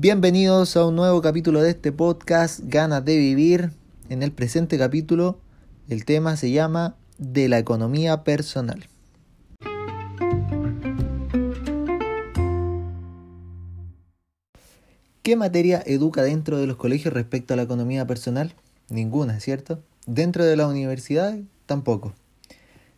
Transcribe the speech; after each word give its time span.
Bienvenidos 0.00 0.76
a 0.76 0.86
un 0.86 0.94
nuevo 0.94 1.20
capítulo 1.22 1.60
de 1.60 1.70
este 1.70 1.90
podcast 1.90 2.60
Ganas 2.62 3.04
de 3.04 3.16
Vivir. 3.16 3.72
En 4.08 4.22
el 4.22 4.30
presente 4.30 4.78
capítulo 4.78 5.40
el 5.88 6.04
tema 6.04 6.36
se 6.36 6.52
llama 6.52 6.94
de 7.18 7.48
la 7.48 7.58
economía 7.58 8.22
personal. 8.22 8.86
¿Qué 15.24 15.34
materia 15.34 15.82
educa 15.84 16.22
dentro 16.22 16.58
de 16.58 16.68
los 16.68 16.76
colegios 16.76 17.12
respecto 17.12 17.54
a 17.54 17.56
la 17.56 17.64
economía 17.64 18.06
personal? 18.06 18.54
Ninguna, 18.88 19.40
¿cierto? 19.40 19.82
Dentro 20.06 20.44
de 20.44 20.54
la 20.54 20.68
universidad 20.68 21.36
tampoco. 21.66 22.14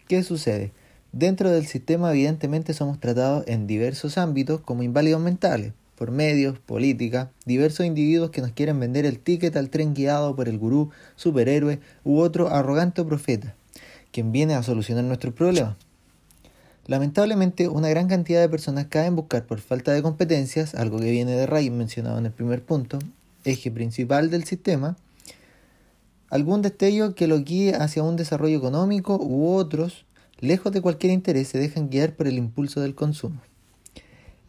¿Qué 0.07 0.23
sucede? 0.23 0.75
Dentro 1.13 1.49
del 1.49 1.67
sistema 1.67 2.11
evidentemente 2.11 2.75
somos 2.75 3.01
tratados 3.01 3.45
en 3.47 3.67
diversos 3.67 4.19
ámbitos 4.19 4.61
como 4.61 4.83
inválidos 4.83 5.23
mentales 5.23 5.73
por 6.01 6.13
medios, 6.13 6.59
política, 6.59 7.31
diversos 7.45 7.85
individuos 7.85 8.31
que 8.31 8.41
nos 8.41 8.53
quieren 8.53 8.81
vender 8.81 9.05
el 9.05 9.19
ticket 9.19 9.55
al 9.55 9.69
tren 9.69 9.93
guiado 9.93 10.35
por 10.35 10.49
el 10.49 10.57
gurú, 10.57 10.89
superhéroe 11.15 11.79
u 12.05 12.21
otro 12.21 12.49
arrogante 12.49 13.05
profeta, 13.05 13.55
quien 14.11 14.33
viene 14.33 14.55
a 14.55 14.63
solucionar 14.63 15.05
nuestros 15.05 15.35
problemas. 15.35 15.77
Lamentablemente, 16.87 17.69
una 17.69 17.91
gran 17.91 18.09
cantidad 18.09 18.41
de 18.41 18.49
personas 18.49 18.87
caen 18.87 19.15
buscar 19.15 19.45
por 19.45 19.61
falta 19.61 19.93
de 19.93 20.01
competencias, 20.01 20.75
algo 20.75 20.99
que 20.99 21.11
viene 21.11 21.33
de 21.33 21.45
raíz 21.45 21.71
mencionado 21.71 22.17
en 22.17 22.25
el 22.25 22.33
primer 22.33 22.63
punto, 22.63 22.99
eje 23.45 23.71
principal 23.71 24.31
del 24.31 24.45
sistema, 24.45 24.97
algún 26.31 26.63
destello 26.63 27.15
que 27.15 27.27
lo 27.27 27.41
guíe 27.41 27.75
hacia 27.75 28.03
un 28.03 28.17
desarrollo 28.17 28.57
económico 28.57 29.19
u 29.21 29.53
otros, 29.53 30.07
lejos 30.39 30.73
de 30.73 30.81
cualquier 30.81 31.13
interés, 31.13 31.49
se 31.49 31.59
dejan 31.59 31.91
guiar 31.91 32.17
por 32.17 32.27
el 32.27 32.39
impulso 32.39 32.81
del 32.81 32.95
consumo. 32.95 33.43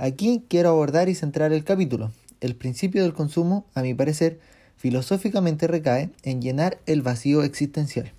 Aquí 0.02 0.44
quiero 0.50 0.70
abordar 0.70 1.10
y 1.10 1.14
centrar 1.14 1.54
el 1.54 1.64
capítulo. 1.64 2.12
El 2.40 2.56
principio 2.56 3.04
del 3.04 3.14
consumo, 3.14 3.68
a 3.76 3.84
mi 3.84 3.94
parecer, 3.94 4.40
filosóficamente 4.76 5.68
recae 5.68 6.10
en 6.24 6.42
llenar 6.42 6.80
el 6.88 7.04
vacío 7.04 7.44
existencial. 7.44 8.12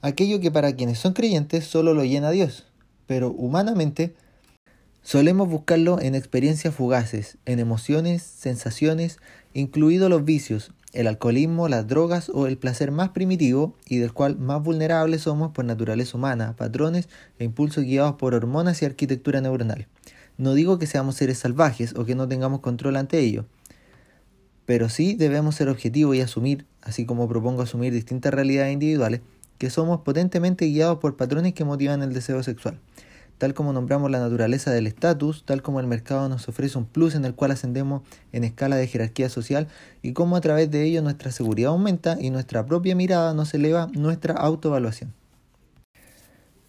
Aquello 0.00 0.40
que 0.40 0.50
para 0.50 0.74
quienes 0.74 0.98
son 0.98 1.12
creyentes 1.12 1.66
solo 1.66 1.92
lo 1.92 2.02
llena 2.04 2.30
Dios, 2.30 2.66
pero 3.06 3.28
humanamente 3.28 4.14
solemos 5.02 5.50
buscarlo 5.50 6.00
en 6.00 6.14
experiencias 6.14 6.74
fugaces, 6.74 7.36
en 7.44 7.58
emociones, 7.58 8.22
sensaciones, 8.22 9.18
incluidos 9.52 10.08
los 10.08 10.24
vicios, 10.24 10.72
el 10.94 11.08
alcoholismo, 11.08 11.68
las 11.68 11.88
drogas 11.88 12.30
o 12.30 12.46
el 12.46 12.56
placer 12.56 12.90
más 12.90 13.10
primitivo 13.10 13.74
y 13.86 13.98
del 13.98 14.14
cual 14.14 14.38
más 14.38 14.62
vulnerables 14.62 15.20
somos 15.20 15.52
por 15.52 15.66
naturaleza 15.66 16.16
humana, 16.16 16.56
patrones 16.56 17.10
e 17.38 17.44
impulsos 17.44 17.84
guiados 17.84 18.14
por 18.14 18.32
hormonas 18.32 18.80
y 18.80 18.86
arquitectura 18.86 19.42
neuronal. 19.42 19.86
No 20.40 20.54
digo 20.54 20.78
que 20.78 20.86
seamos 20.86 21.16
seres 21.16 21.36
salvajes 21.36 21.94
o 21.98 22.06
que 22.06 22.14
no 22.14 22.26
tengamos 22.26 22.60
control 22.60 22.96
ante 22.96 23.18
ello, 23.18 23.44
pero 24.64 24.88
sí 24.88 25.14
debemos 25.14 25.54
ser 25.54 25.68
objetivos 25.68 26.16
y 26.16 26.22
asumir, 26.22 26.64
así 26.80 27.04
como 27.04 27.28
propongo 27.28 27.60
asumir 27.60 27.92
distintas 27.92 28.32
realidades 28.32 28.72
individuales, 28.72 29.20
que 29.58 29.68
somos 29.68 30.00
potentemente 30.00 30.64
guiados 30.64 30.96
por 30.98 31.18
patrones 31.18 31.52
que 31.52 31.66
motivan 31.66 32.02
el 32.02 32.14
deseo 32.14 32.42
sexual. 32.42 32.80
Tal 33.36 33.52
como 33.52 33.74
nombramos 33.74 34.10
la 34.10 34.18
naturaleza 34.18 34.70
del 34.70 34.86
estatus, 34.86 35.44
tal 35.44 35.60
como 35.60 35.78
el 35.78 35.86
mercado 35.86 36.26
nos 36.30 36.48
ofrece 36.48 36.78
un 36.78 36.86
plus 36.86 37.14
en 37.14 37.26
el 37.26 37.34
cual 37.34 37.50
ascendemos 37.50 38.00
en 38.32 38.44
escala 38.44 38.76
de 38.76 38.86
jerarquía 38.86 39.28
social 39.28 39.68
y 40.00 40.14
cómo 40.14 40.36
a 40.36 40.40
través 40.40 40.70
de 40.70 40.84
ello 40.84 41.02
nuestra 41.02 41.32
seguridad 41.32 41.72
aumenta 41.72 42.16
y 42.18 42.30
nuestra 42.30 42.64
propia 42.64 42.96
mirada 42.96 43.34
nos 43.34 43.52
eleva 43.52 43.88
nuestra 43.92 44.32
autoevaluación. 44.36 45.19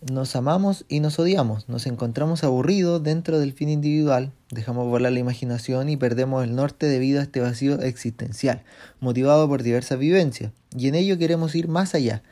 Nos 0.10 0.36
amamos 0.36 0.84
y 0.90 1.00
nos 1.00 1.20
odiamos, 1.20 1.70
nos 1.70 1.86
encontramos 1.86 2.44
aburridos 2.44 3.04
dentro 3.04 3.38
del 3.38 3.54
fin 3.54 3.70
individual, 3.70 4.32
dejamos 4.50 4.88
volar 4.88 5.12
la 5.12 5.20
imaginación 5.20 5.90
y 5.90 5.96
perdemos 5.96 6.44
el 6.44 6.56
norte 6.56 6.88
debido 6.88 7.20
a 7.20 7.24
este 7.24 7.40
vacío 7.40 7.80
existencial, 7.82 8.64
motivado 9.00 9.48
por 9.48 9.62
diversas 9.62 10.00
vivencias, 10.00 10.54
y 10.76 10.88
en 10.88 10.96
ello 10.96 11.20
queremos 11.20 11.54
ir 11.54 11.68
más 11.68 11.94
allá. 11.94 12.24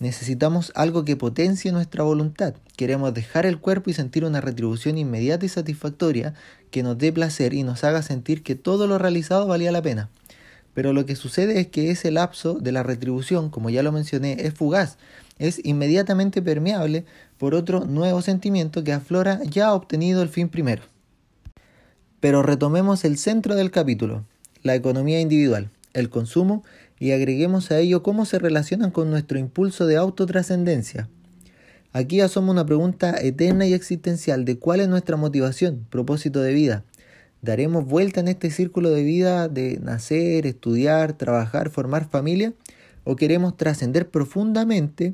Necesitamos 0.00 0.72
algo 0.74 1.04
que 1.04 1.14
potencie 1.14 1.70
nuestra 1.70 2.02
voluntad, 2.02 2.54
queremos 2.76 3.14
dejar 3.14 3.46
el 3.46 3.60
cuerpo 3.60 3.90
y 3.90 3.94
sentir 3.94 4.24
una 4.24 4.40
retribución 4.40 4.98
inmediata 4.98 5.46
y 5.46 5.48
satisfactoria 5.48 6.34
que 6.72 6.82
nos 6.82 6.98
dé 6.98 7.12
placer 7.12 7.54
y 7.54 7.62
nos 7.62 7.84
haga 7.84 8.02
sentir 8.02 8.42
que 8.42 8.56
todo 8.56 8.88
lo 8.88 8.98
realizado 8.98 9.46
valía 9.46 9.70
la 9.70 9.82
pena. 9.82 10.10
Pero 10.74 10.92
lo 10.92 11.06
que 11.06 11.16
sucede 11.16 11.60
es 11.60 11.68
que 11.68 11.90
ese 11.90 12.10
lapso 12.10 12.54
de 12.54 12.72
la 12.72 12.82
retribución, 12.82 13.48
como 13.48 13.70
ya 13.70 13.82
lo 13.82 13.92
mencioné, 13.92 14.36
es 14.40 14.54
fugaz, 14.54 14.98
es 15.38 15.60
inmediatamente 15.64 16.42
permeable 16.42 17.04
por 17.38 17.54
otro 17.54 17.84
nuevo 17.84 18.22
sentimiento 18.22 18.84
que 18.84 18.92
aflora 18.92 19.40
ya 19.44 19.72
obtenido 19.72 20.22
el 20.22 20.28
fin 20.28 20.48
primero. 20.48 20.82
Pero 22.20 22.42
retomemos 22.42 23.04
el 23.04 23.18
centro 23.18 23.54
del 23.54 23.70
capítulo, 23.70 24.24
la 24.62 24.74
economía 24.74 25.20
individual, 25.20 25.70
el 25.92 26.10
consumo, 26.10 26.64
y 26.98 27.10
agreguemos 27.12 27.70
a 27.70 27.78
ello 27.78 28.02
cómo 28.02 28.24
se 28.24 28.38
relacionan 28.38 28.90
con 28.90 29.10
nuestro 29.10 29.38
impulso 29.38 29.86
de 29.86 29.96
autotrascendencia. 29.96 31.08
Aquí 31.92 32.20
asoma 32.20 32.52
una 32.52 32.66
pregunta 32.66 33.14
eterna 33.20 33.66
y 33.66 33.74
existencial 33.74 34.44
de 34.44 34.58
cuál 34.58 34.80
es 34.80 34.88
nuestra 34.88 35.16
motivación, 35.16 35.86
propósito 35.90 36.40
de 36.40 36.52
vida, 36.52 36.84
¿Daremos 37.44 37.84
vuelta 37.84 38.20
en 38.20 38.28
este 38.28 38.50
círculo 38.50 38.88
de 38.88 39.02
vida 39.02 39.48
de 39.48 39.78
nacer, 39.82 40.46
estudiar, 40.46 41.12
trabajar, 41.12 41.68
formar 41.68 42.08
familia? 42.08 42.54
¿O 43.04 43.16
queremos 43.16 43.58
trascender 43.58 44.08
profundamente 44.08 45.12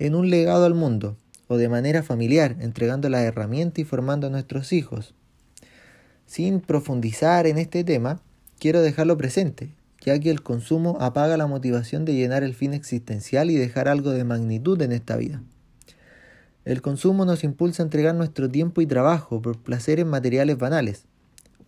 en 0.00 0.16
un 0.16 0.28
legado 0.28 0.64
al 0.64 0.74
mundo? 0.74 1.16
¿O 1.46 1.56
de 1.56 1.68
manera 1.68 2.02
familiar, 2.02 2.56
entregando 2.58 3.08
la 3.08 3.22
herramienta 3.22 3.80
y 3.80 3.84
formando 3.84 4.26
a 4.26 4.30
nuestros 4.30 4.72
hijos? 4.72 5.14
Sin 6.26 6.58
profundizar 6.58 7.46
en 7.46 7.58
este 7.58 7.84
tema, 7.84 8.20
quiero 8.58 8.82
dejarlo 8.82 9.16
presente, 9.16 9.70
ya 10.00 10.18
que 10.18 10.32
el 10.32 10.42
consumo 10.42 10.98
apaga 11.00 11.36
la 11.36 11.46
motivación 11.46 12.04
de 12.04 12.14
llenar 12.14 12.42
el 12.42 12.54
fin 12.54 12.74
existencial 12.74 13.52
y 13.52 13.54
dejar 13.54 13.86
algo 13.86 14.10
de 14.10 14.24
magnitud 14.24 14.82
en 14.82 14.90
esta 14.90 15.16
vida. 15.16 15.44
El 16.64 16.82
consumo 16.82 17.24
nos 17.24 17.44
impulsa 17.44 17.84
a 17.84 17.86
entregar 17.86 18.16
nuestro 18.16 18.50
tiempo 18.50 18.80
y 18.80 18.86
trabajo 18.86 19.40
por 19.40 19.62
placeres 19.62 20.06
materiales 20.06 20.58
banales, 20.58 21.04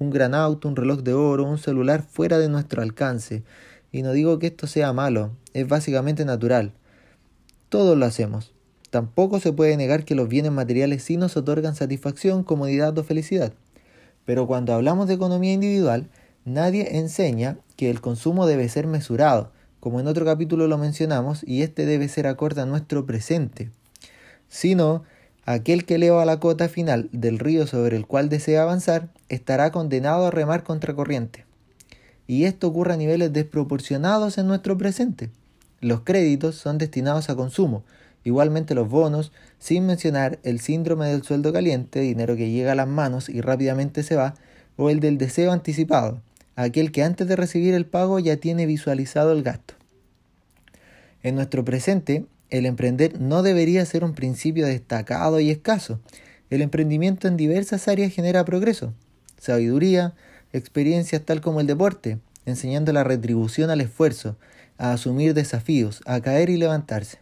un 0.01 0.11
gran 0.11 0.35
auto, 0.35 0.67
un 0.67 0.77
reloj 0.77 1.03
de 1.03 1.13
oro, 1.13 1.45
un 1.45 1.59
celular 1.59 2.03
fuera 2.03 2.39
de 2.39 2.49
nuestro 2.49 2.83
alcance. 2.83 3.45
Y 3.93 4.03
no 4.03 4.13
digo 4.13 4.39
que 4.39 4.49
esto 4.49 4.67
sea 4.67 4.93
malo, 4.93 5.31
es 5.53 5.69
básicamente 5.69 6.25
natural. 6.25 6.73
Todos 7.69 7.97
lo 7.97 8.07
hacemos. 8.07 8.55
Tampoco 8.89 9.39
se 9.41 9.53
puede 9.53 9.77
negar 9.77 10.05
que 10.05 10.15
los 10.15 10.29
bienes 10.29 10.53
materiales 10.53 11.05
sí 11.05 11.17
nos 11.17 11.37
otorgan 11.37 11.77
satisfacción, 11.77 12.43
comodidad 12.43 12.97
o 12.99 13.05
felicidad. 13.05 13.53
Pero 14.25 14.47
cuando 14.47 14.73
hablamos 14.73 15.07
de 15.07 15.15
economía 15.15 15.53
individual, 15.53 16.09
nadie 16.45 16.97
enseña 16.97 17.59
que 17.77 17.91
el 17.91 18.01
consumo 18.01 18.47
debe 18.47 18.69
ser 18.69 18.87
mesurado, 18.87 19.53
como 19.81 20.01
en 20.01 20.09
otro 20.09 20.25
capítulo 20.25 20.67
lo 20.67 20.79
mencionamos, 20.79 21.47
y 21.47 21.63
este 21.63 21.85
debe 21.85 22.09
ser 22.09 22.27
acorde 22.27 22.63
a 22.63 22.67
nuestro 22.67 23.05
presente. 23.07 23.71
Sino 24.49 25.05
Aquel 25.53 25.85
que 25.85 25.97
eleva 25.97 26.25
la 26.25 26.39
cota 26.39 26.69
final 26.69 27.09
del 27.11 27.41
río 27.41 27.67
sobre 27.67 27.97
el 27.97 28.07
cual 28.07 28.29
desea 28.29 28.63
avanzar 28.63 29.09
estará 29.29 29.73
condenado 29.73 30.27
a 30.27 30.31
remar 30.31 30.63
contracorriente. 30.63 31.45
Y 32.29 32.45
esto 32.45 32.69
ocurre 32.69 32.93
a 32.93 32.97
niveles 32.97 33.33
desproporcionados 33.33 34.39
en 34.39 34.47
nuestro 34.47 34.79
presente. 34.79 35.29
Los 35.81 36.03
créditos 36.03 36.55
son 36.55 36.79
destinados 36.79 37.31
a 37.31 37.35
consumo, 37.35 37.83
igualmente 38.23 38.77
los 38.77 38.89
bonos, 38.89 39.33
sin 39.59 39.87
mencionar 39.87 40.39
el 40.45 40.61
síndrome 40.61 41.09
del 41.09 41.25
sueldo 41.25 41.53
caliente, 41.53 41.99
dinero 41.99 42.37
que 42.37 42.53
llega 42.53 42.71
a 42.71 42.77
las 42.77 42.87
manos 42.87 43.29
y 43.29 43.41
rápidamente 43.41 44.05
se 44.05 44.15
va, 44.15 44.37
o 44.77 44.89
el 44.89 45.01
del 45.01 45.19
deseo 45.19 45.51
anticipado, 45.51 46.23
aquel 46.55 46.93
que 46.93 47.03
antes 47.03 47.27
de 47.27 47.35
recibir 47.35 47.75
el 47.75 47.87
pago 47.87 48.21
ya 48.21 48.37
tiene 48.37 48.67
visualizado 48.67 49.33
el 49.33 49.43
gasto. 49.43 49.75
En 51.25 51.35
nuestro 51.35 51.65
presente, 51.65 52.27
el 52.51 52.67
emprender 52.67 53.21
no 53.21 53.43
debería 53.43 53.85
ser 53.87 54.05
un 54.05 54.15
principio 54.15 54.67
destacado 54.67 55.41
y 55.41 55.51
escaso. 55.51 56.01
El 56.51 56.63
emprendimiento 56.63 57.29
en 57.29 57.37
diversas 57.37 57.89
áreas 57.89 58.13
genera 58.13 58.45
progreso, 58.45 58.93
sabiduría, 59.39 60.15
experiencias 60.53 61.23
tal 61.23 61.41
como 61.41 61.61
el 61.61 61.67
deporte, 61.67 62.19
enseñando 62.47 62.93
la 62.93 63.05
retribución 63.05 63.71
al 63.71 63.81
esfuerzo, 63.81 64.37
a 64.79 64.93
asumir 64.93 65.35
desafíos, 65.35 66.03
a 66.07 66.21
caer 66.21 66.51
y 66.51 66.57
levantarse. 66.57 67.19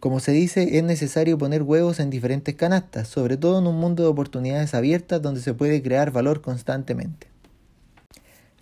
Como 0.00 0.20
se 0.20 0.32
dice, 0.32 0.78
es 0.78 0.84
necesario 0.84 1.38
poner 1.38 1.62
huevos 1.62 1.98
en 1.98 2.10
diferentes 2.10 2.54
canastas, 2.54 3.08
sobre 3.08 3.36
todo 3.36 3.58
en 3.58 3.66
un 3.66 3.76
mundo 3.76 4.02
de 4.02 4.08
oportunidades 4.08 4.74
abiertas 4.74 5.22
donde 5.22 5.40
se 5.40 5.54
puede 5.54 5.82
crear 5.82 6.10
valor 6.10 6.40
constantemente. 6.40 7.33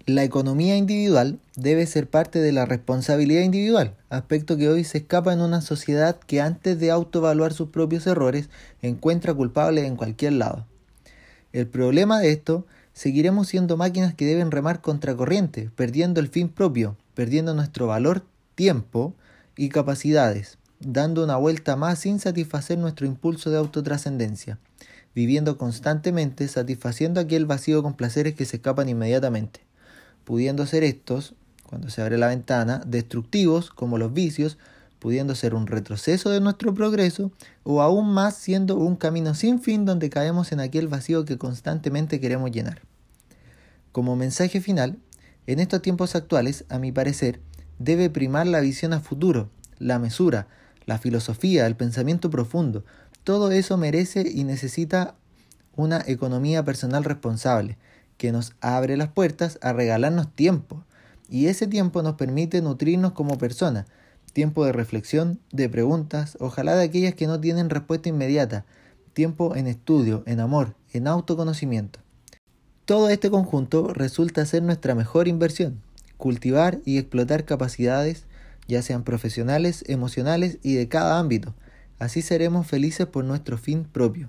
La 0.06 0.24
economía 0.24 0.76
individual 0.76 1.38
debe 1.54 1.86
ser 1.86 2.10
parte 2.10 2.40
de 2.40 2.50
la 2.50 2.64
responsabilidad 2.64 3.42
individual, 3.42 3.94
aspecto 4.10 4.56
que 4.56 4.68
hoy 4.68 4.82
se 4.82 4.98
escapa 4.98 5.32
en 5.32 5.40
una 5.40 5.60
sociedad 5.60 6.18
que 6.18 6.40
antes 6.40 6.80
de 6.80 6.90
autoevaluar 6.90 7.52
sus 7.52 7.68
propios 7.68 8.08
errores 8.08 8.50
encuentra 8.80 9.32
culpables 9.32 9.84
en 9.84 9.94
cualquier 9.94 10.32
lado. 10.32 10.66
El 11.52 11.68
problema 11.68 12.18
de 12.18 12.32
esto, 12.32 12.66
seguiremos 12.92 13.46
siendo 13.46 13.76
máquinas 13.76 14.12
que 14.12 14.26
deben 14.26 14.50
remar 14.50 14.80
contracorriente, 14.80 15.70
perdiendo 15.76 16.18
el 16.18 16.26
fin 16.26 16.48
propio, 16.48 16.96
perdiendo 17.14 17.54
nuestro 17.54 17.86
valor, 17.86 18.24
tiempo 18.56 19.14
y 19.56 19.68
capacidades, 19.68 20.58
dando 20.80 21.22
una 21.22 21.36
vuelta 21.36 21.76
más 21.76 22.00
sin 22.00 22.18
satisfacer 22.18 22.76
nuestro 22.76 23.06
impulso 23.06 23.50
de 23.50 23.58
autotrascendencia, 23.58 24.58
viviendo 25.14 25.56
constantemente 25.58 26.48
satisfaciendo 26.48 27.20
aquel 27.20 27.46
vacío 27.46 27.84
con 27.84 27.94
placeres 27.94 28.34
que 28.34 28.46
se 28.46 28.56
escapan 28.56 28.88
inmediatamente 28.88 29.60
pudiendo 30.24 30.66
ser 30.66 30.84
estos, 30.84 31.34
cuando 31.64 31.90
se 31.90 32.02
abre 32.02 32.18
la 32.18 32.28
ventana, 32.28 32.82
destructivos 32.86 33.70
como 33.70 33.98
los 33.98 34.12
vicios, 34.12 34.58
pudiendo 34.98 35.34
ser 35.34 35.54
un 35.54 35.66
retroceso 35.66 36.30
de 36.30 36.40
nuestro 36.40 36.74
progreso 36.74 37.32
o 37.64 37.82
aún 37.82 38.12
más 38.12 38.36
siendo 38.36 38.76
un 38.76 38.94
camino 38.94 39.34
sin 39.34 39.60
fin 39.60 39.84
donde 39.84 40.10
caemos 40.10 40.52
en 40.52 40.60
aquel 40.60 40.86
vacío 40.86 41.24
que 41.24 41.38
constantemente 41.38 42.20
queremos 42.20 42.52
llenar. 42.52 42.82
Como 43.90 44.14
mensaje 44.14 44.60
final, 44.60 44.98
en 45.46 45.58
estos 45.58 45.82
tiempos 45.82 46.14
actuales, 46.14 46.64
a 46.68 46.78
mi 46.78 46.92
parecer, 46.92 47.40
debe 47.80 48.10
primar 48.10 48.46
la 48.46 48.60
visión 48.60 48.92
a 48.92 49.00
futuro, 49.00 49.50
la 49.78 49.98
mesura, 49.98 50.46
la 50.86 50.98
filosofía, 50.98 51.66
el 51.66 51.74
pensamiento 51.74 52.30
profundo. 52.30 52.84
Todo 53.24 53.50
eso 53.50 53.76
merece 53.76 54.30
y 54.32 54.44
necesita 54.44 55.16
una 55.74 56.02
economía 56.06 56.64
personal 56.64 57.02
responsable, 57.02 57.76
que 58.22 58.30
nos 58.30 58.52
abre 58.60 58.96
las 58.96 59.08
puertas 59.08 59.58
a 59.62 59.72
regalarnos 59.72 60.32
tiempo. 60.32 60.84
Y 61.28 61.46
ese 61.46 61.66
tiempo 61.66 62.04
nos 62.04 62.14
permite 62.14 62.62
nutrirnos 62.62 63.14
como 63.14 63.36
personas, 63.36 63.86
tiempo 64.32 64.64
de 64.64 64.70
reflexión, 64.70 65.40
de 65.50 65.68
preguntas, 65.68 66.36
ojalá 66.38 66.76
de 66.76 66.84
aquellas 66.84 67.14
que 67.16 67.26
no 67.26 67.40
tienen 67.40 67.68
respuesta 67.68 68.10
inmediata, 68.10 68.64
tiempo 69.12 69.56
en 69.56 69.66
estudio, 69.66 70.22
en 70.26 70.38
amor, 70.38 70.76
en 70.92 71.08
autoconocimiento. 71.08 71.98
Todo 72.84 73.08
este 73.08 73.28
conjunto 73.28 73.92
resulta 73.92 74.46
ser 74.46 74.62
nuestra 74.62 74.94
mejor 74.94 75.26
inversión, 75.26 75.82
cultivar 76.16 76.78
y 76.84 76.98
explotar 76.98 77.44
capacidades, 77.44 78.26
ya 78.68 78.82
sean 78.82 79.02
profesionales, 79.02 79.82
emocionales 79.88 80.58
y 80.62 80.74
de 80.74 80.86
cada 80.86 81.18
ámbito. 81.18 81.56
Así 81.98 82.22
seremos 82.22 82.68
felices 82.68 83.08
por 83.08 83.24
nuestro 83.24 83.58
fin 83.58 83.82
propio. 83.82 84.28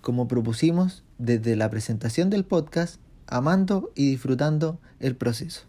Como 0.00 0.26
propusimos 0.26 1.04
desde 1.18 1.54
la 1.54 1.70
presentación 1.70 2.28
del 2.28 2.44
podcast, 2.44 2.98
amando 3.36 3.90
y 3.94 4.10
disfrutando 4.10 4.78
el 5.00 5.16
proceso. 5.16 5.62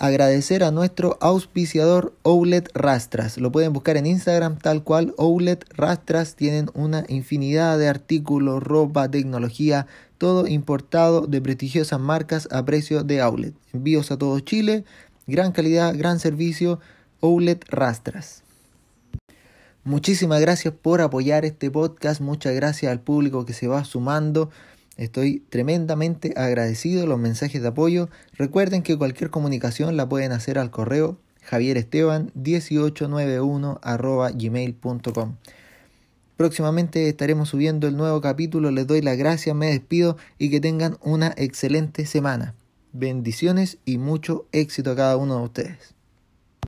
agradecer 0.00 0.64
a 0.64 0.70
nuestro 0.70 1.18
auspiciador 1.20 2.14
Oulet 2.22 2.70
Rastras. 2.74 3.36
Lo 3.36 3.52
pueden 3.52 3.74
buscar 3.74 3.98
en 3.98 4.06
Instagram 4.06 4.58
tal 4.58 4.82
cual 4.82 5.14
Oulet 5.18 5.62
Rastras. 5.76 6.36
Tienen 6.36 6.70
una 6.72 7.04
infinidad 7.08 7.78
de 7.78 7.86
artículos, 7.86 8.62
ropa, 8.62 9.10
tecnología, 9.10 9.86
todo 10.16 10.46
importado 10.46 11.26
de 11.26 11.42
prestigiosas 11.42 12.00
marcas 12.00 12.48
a 12.50 12.64
precio 12.64 13.04
de 13.04 13.20
outlet. 13.20 13.54
Envíos 13.74 14.10
a 14.10 14.16
todo 14.16 14.40
Chile, 14.40 14.84
gran 15.26 15.52
calidad, 15.52 15.94
gran 15.94 16.18
servicio. 16.18 16.80
Oulet 17.20 17.62
Rastras. 17.68 18.42
Muchísimas 19.84 20.40
gracias 20.42 20.74
por 20.74 21.00
apoyar 21.00 21.46
este 21.46 21.70
podcast. 21.70 22.20
Muchas 22.20 22.54
gracias 22.54 22.92
al 22.92 23.00
público 23.00 23.46
que 23.46 23.54
se 23.54 23.66
va 23.66 23.82
sumando. 23.84 24.50
Estoy 24.98 25.42
tremendamente 25.48 26.34
agradecido 26.36 27.06
los 27.06 27.18
mensajes 27.18 27.62
de 27.62 27.68
apoyo. 27.68 28.10
Recuerden 28.34 28.82
que 28.82 28.98
cualquier 28.98 29.30
comunicación 29.30 29.96
la 29.96 30.06
pueden 30.06 30.32
hacer 30.32 30.58
al 30.58 30.70
correo 30.70 31.16
javieresteban1891 31.48 34.36
gmail.com. 34.36 35.36
Próximamente 36.36 37.08
estaremos 37.08 37.48
subiendo 37.48 37.88
el 37.88 37.96
nuevo 37.96 38.20
capítulo. 38.20 38.70
Les 38.70 38.86
doy 38.86 39.00
las 39.00 39.16
gracias, 39.16 39.56
me 39.56 39.70
despido 39.70 40.18
y 40.38 40.50
que 40.50 40.60
tengan 40.60 40.98
una 41.02 41.32
excelente 41.38 42.04
semana. 42.04 42.54
Bendiciones 42.92 43.78
y 43.86 43.96
mucho 43.96 44.44
éxito 44.52 44.90
a 44.90 44.96
cada 44.96 45.16
uno 45.16 45.38
de 45.38 45.44
ustedes. 45.44 45.94